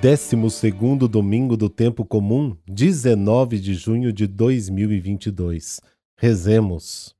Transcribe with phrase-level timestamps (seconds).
[0.00, 5.80] 12 domingo do tempo comum, 19 de junho de 2022.
[6.16, 7.16] Rezemos.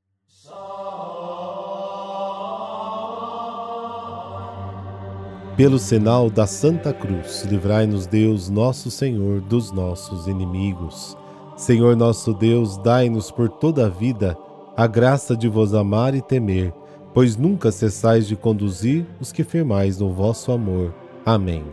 [5.56, 11.16] Pelo sinal da Santa Cruz, livrai-nos Deus, nosso Senhor, dos nossos inimigos.
[11.56, 14.36] Senhor nosso Deus, dai-nos por toda a vida
[14.76, 16.72] a graça de vos amar e temer,
[17.12, 20.94] pois nunca cessais de conduzir os que firmais no vosso amor.
[21.26, 21.64] Amém.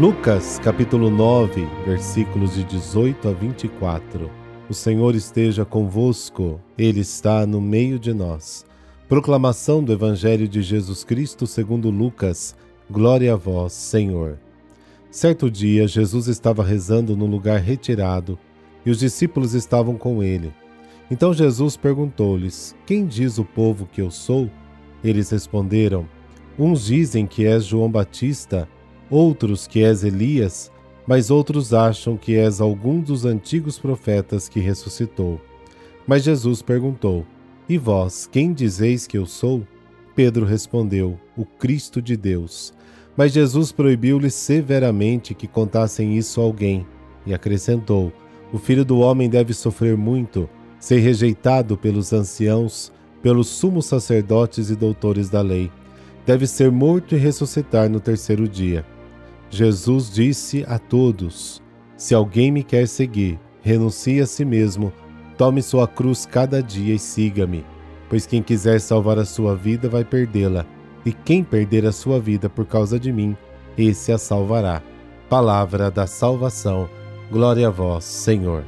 [0.00, 4.30] Lucas capítulo 9, versículos de 18 a 24.
[4.66, 8.64] O Senhor esteja convosco, Ele está no meio de nós.
[9.06, 12.56] Proclamação do Evangelho de Jesus Cristo segundo Lucas.
[12.90, 14.38] Glória a vós, Senhor.
[15.10, 18.38] Certo dia, Jesus estava rezando num lugar retirado
[18.86, 20.50] e os discípulos estavam com ele.
[21.10, 24.48] Então Jesus perguntou-lhes: Quem diz o povo que eu sou?
[25.04, 26.08] Eles responderam:
[26.58, 28.66] Uns dizem que és João Batista
[29.10, 30.70] outros que és Elias,
[31.06, 35.40] mas outros acham que és algum dos antigos profetas que ressuscitou.
[36.06, 37.26] Mas Jesus perguntou:
[37.68, 39.66] E vós, quem dizeis que eu sou?
[40.14, 42.72] Pedro respondeu: O Cristo de Deus.
[43.16, 46.86] Mas Jesus proibiu-lhes severamente que contassem isso a alguém,
[47.26, 48.12] e acrescentou:
[48.52, 54.76] O filho do homem deve sofrer muito, ser rejeitado pelos anciãos, pelos sumos sacerdotes e
[54.76, 55.70] doutores da lei.
[56.24, 58.84] Deve ser morto e ressuscitar no terceiro dia.
[59.50, 61.60] Jesus disse a todos:
[61.96, 64.92] Se alguém me quer seguir, renuncie a si mesmo,
[65.36, 67.64] tome sua cruz cada dia e siga-me.
[68.08, 70.64] Pois quem quiser salvar a sua vida vai perdê-la,
[71.04, 73.36] e quem perder a sua vida por causa de mim,
[73.76, 74.82] esse a salvará.
[75.28, 76.88] Palavra da salvação.
[77.30, 78.64] Glória a vós, Senhor.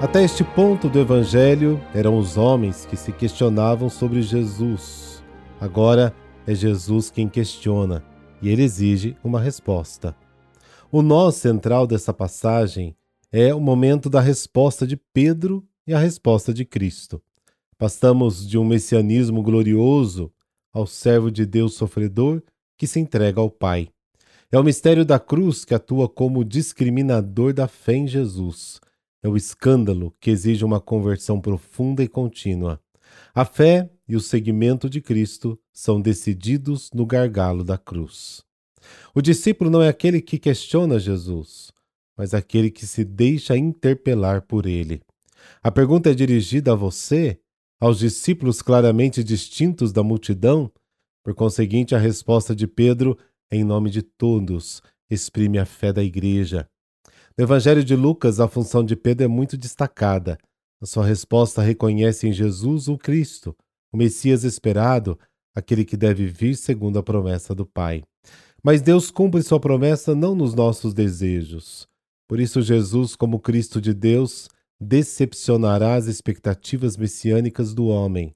[0.00, 5.22] Até este ponto do Evangelho eram os homens que se questionavam sobre Jesus.
[5.60, 6.14] Agora
[6.46, 8.02] é Jesus quem questiona
[8.40, 10.16] e ele exige uma resposta.
[10.90, 12.96] O nó central dessa passagem
[13.30, 17.20] é o momento da resposta de Pedro e a resposta de Cristo.
[17.76, 20.32] Passamos de um messianismo glorioso
[20.72, 22.42] ao servo de Deus sofredor
[22.78, 23.90] que se entrega ao Pai.
[24.50, 28.80] É o mistério da cruz que atua como discriminador da fé em Jesus
[29.22, 32.80] é o escândalo que exige uma conversão profunda e contínua.
[33.34, 38.42] A fé e o seguimento de Cristo são decididos no gargalo da cruz.
[39.14, 41.70] O discípulo não é aquele que questiona Jesus,
[42.16, 45.00] mas aquele que se deixa interpelar por ele.
[45.62, 47.38] A pergunta é dirigida a você,
[47.78, 50.70] aos discípulos claramente distintos da multidão.
[51.22, 53.16] Por conseguinte, a resposta de Pedro,
[53.50, 56.68] em nome de todos, exprime a fé da igreja.
[57.38, 60.38] No Evangelho de Lucas, a função de Pedro é muito destacada.
[60.80, 63.56] A sua resposta reconhece em Jesus o Cristo,
[63.92, 65.18] o Messias esperado,
[65.54, 68.02] aquele que deve vir segundo a promessa do Pai.
[68.62, 71.88] Mas Deus cumpre sua promessa não nos nossos desejos.
[72.28, 74.48] Por isso, Jesus, como Cristo de Deus,
[74.80, 78.34] decepcionará as expectativas messiânicas do homem.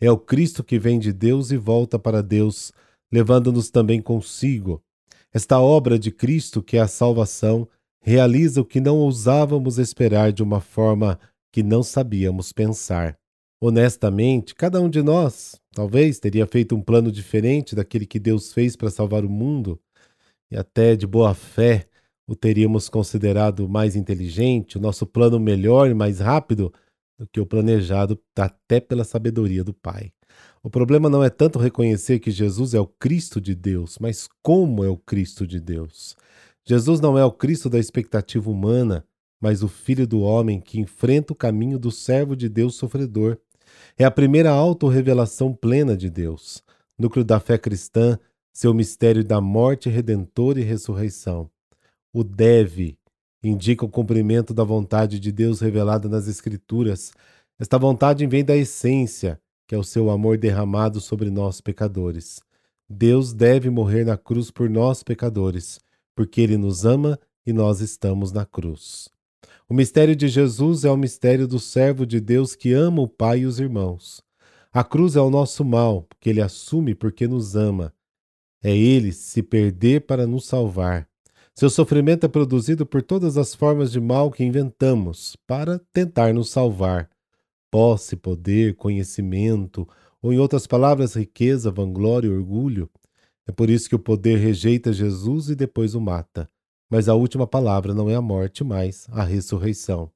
[0.00, 2.72] É o Cristo que vem de Deus e volta para Deus,
[3.12, 4.82] levando-nos também consigo.
[5.32, 7.68] Esta obra de Cristo, que é a salvação,
[8.04, 11.18] realiza o que não ousávamos esperar de uma forma
[11.50, 13.18] que não sabíamos pensar.
[13.58, 18.76] Honestamente, cada um de nós talvez teria feito um plano diferente daquele que Deus fez
[18.76, 19.80] para salvar o mundo,
[20.50, 21.88] e até de boa fé
[22.28, 26.70] o teríamos considerado mais inteligente, o nosso plano melhor e mais rápido
[27.18, 30.12] do que o planejado, até pela sabedoria do Pai.
[30.62, 34.84] O problema não é tanto reconhecer que Jesus é o Cristo de Deus, mas como
[34.84, 36.16] é o Cristo de Deus.
[36.66, 39.04] Jesus não é o Cristo da expectativa humana,
[39.38, 43.36] mas o Filho do homem que enfrenta o caminho do servo de Deus sofredor.
[43.98, 46.62] É a primeira autorrevelação plena de Deus,
[46.98, 48.18] núcleo da fé cristã,
[48.50, 51.50] seu mistério da morte redentora e ressurreição.
[52.12, 52.96] O deve
[53.42, 57.12] indica o cumprimento da vontade de Deus revelada nas Escrituras.
[57.58, 59.38] Esta vontade vem da essência,
[59.68, 62.40] que é o seu amor derramado sobre nós pecadores.
[62.88, 65.78] Deus deve morrer na cruz por nós pecadores
[66.14, 69.08] porque ele nos ama e nós estamos na cruz.
[69.68, 73.40] O mistério de Jesus é o mistério do servo de Deus que ama o Pai
[73.40, 74.22] e os irmãos.
[74.72, 77.94] A cruz é o nosso mal, que ele assume porque nos ama.
[78.62, 81.08] É ele se perder para nos salvar.
[81.54, 86.50] Seu sofrimento é produzido por todas as formas de mal que inventamos para tentar nos
[86.50, 87.08] salvar.
[87.70, 89.88] Posse, poder, conhecimento,
[90.20, 92.90] ou em outras palavras, riqueza, vanglória e orgulho.
[93.46, 96.48] É por isso que o poder rejeita Jesus e depois o mata.
[96.90, 100.10] mas a última palavra não é a morte, mas a ressurreição.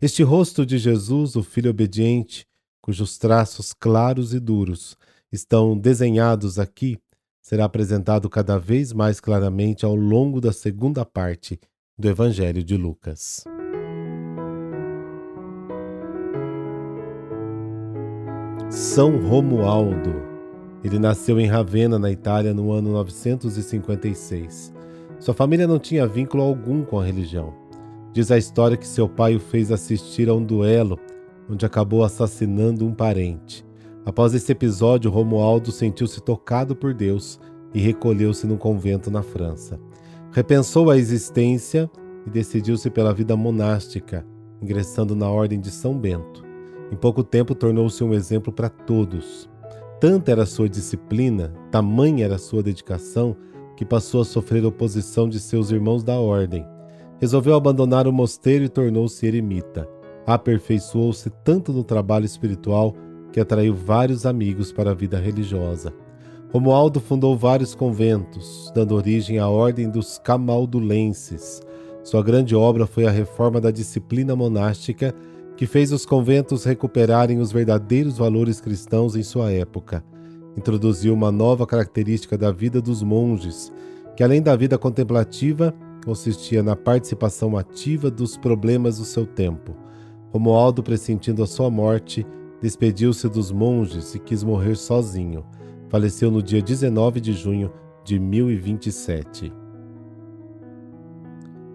[0.00, 2.46] Este rosto de Jesus, o Filho obediente,
[2.80, 4.96] cujos traços claros e duros
[5.32, 6.98] estão desenhados aqui,
[7.42, 11.58] será apresentado cada vez mais claramente ao longo da segunda parte
[11.98, 13.44] do Evangelho de Lucas.
[18.70, 20.29] São Romualdo.
[20.82, 24.72] Ele nasceu em Ravenna, na Itália, no ano 956.
[25.18, 27.52] Sua família não tinha vínculo algum com a religião.
[28.12, 30.98] Diz a história que seu pai o fez assistir a um duelo,
[31.48, 33.64] onde acabou assassinando um parente.
[34.04, 37.38] Após esse episódio, Romualdo sentiu-se tocado por Deus
[37.74, 39.78] e recolheu-se num convento na França.
[40.32, 41.90] Repensou a existência
[42.26, 44.26] e decidiu-se pela vida monástica,
[44.60, 46.44] ingressando na Ordem de São Bento.
[46.90, 49.48] Em pouco tempo tornou-se um exemplo para todos.
[50.00, 53.36] Tanta era sua disciplina, tamanha era sua dedicação,
[53.76, 56.66] que passou a sofrer oposição de seus irmãos da ordem.
[57.20, 59.86] Resolveu abandonar o mosteiro e tornou-se eremita.
[60.26, 62.94] Aperfeiçoou-se tanto no trabalho espiritual
[63.30, 65.92] que atraiu vários amigos para a vida religiosa.
[66.50, 71.60] Romualdo fundou vários conventos, dando origem à Ordem dos Camaldulenses.
[72.02, 75.14] Sua grande obra foi a reforma da disciplina monástica
[75.60, 80.02] que fez os conventos recuperarem os verdadeiros valores cristãos em sua época.
[80.56, 83.70] Introduziu uma nova característica da vida dos monges,
[84.16, 89.76] que além da vida contemplativa, consistia na participação ativa dos problemas do seu tempo.
[90.32, 92.26] Romualdo, pressentindo a sua morte,
[92.62, 95.44] despediu-se dos monges e quis morrer sozinho.
[95.90, 97.70] Faleceu no dia 19 de junho
[98.02, 99.52] de 1027.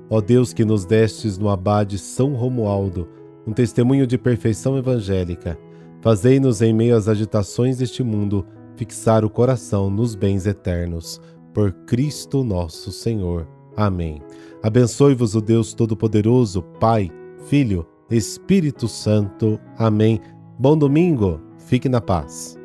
[0.10, 3.08] Ó Deus que nos destes no abade São Romualdo,
[3.46, 5.58] um testemunho de perfeição evangélica.
[6.02, 8.46] Fazei-nos, em meio às agitações deste mundo,
[8.76, 11.22] fixar o coração nos bens eternos.
[11.54, 13.48] Por Cristo nosso Senhor.
[13.76, 14.22] Amém.
[14.62, 17.10] Abençoe-vos o Deus Todo-Poderoso, Pai,
[17.48, 19.60] Filho, Espírito Santo.
[19.78, 20.20] Amém.
[20.60, 21.42] Bom domingo.
[21.58, 22.58] Fique na paz.